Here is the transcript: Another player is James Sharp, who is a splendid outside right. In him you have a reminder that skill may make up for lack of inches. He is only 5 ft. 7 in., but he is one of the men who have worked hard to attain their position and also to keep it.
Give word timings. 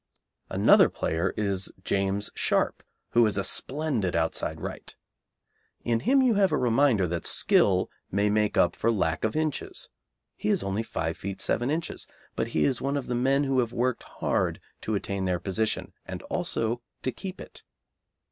Another 0.49 0.89
player 0.89 1.31
is 1.37 1.71
James 1.83 2.31
Sharp, 2.33 2.81
who 3.11 3.23
is 3.27 3.37
a 3.37 3.43
splendid 3.43 4.15
outside 4.15 4.59
right. 4.59 4.95
In 5.83 5.99
him 5.99 6.23
you 6.23 6.33
have 6.33 6.51
a 6.51 6.57
reminder 6.57 7.05
that 7.05 7.27
skill 7.27 7.87
may 8.09 8.27
make 8.27 8.57
up 8.57 8.75
for 8.75 8.91
lack 8.91 9.23
of 9.23 9.35
inches. 9.35 9.89
He 10.35 10.49
is 10.49 10.63
only 10.63 10.81
5 10.81 11.15
ft. 11.19 11.39
7 11.39 11.69
in., 11.69 11.83
but 12.35 12.47
he 12.47 12.63
is 12.65 12.81
one 12.81 12.97
of 12.97 13.05
the 13.05 13.13
men 13.13 13.43
who 13.43 13.59
have 13.59 13.73
worked 13.73 14.01
hard 14.01 14.59
to 14.81 14.95
attain 14.95 15.25
their 15.25 15.39
position 15.39 15.93
and 16.03 16.23
also 16.23 16.81
to 17.03 17.11
keep 17.11 17.39
it. 17.39 17.61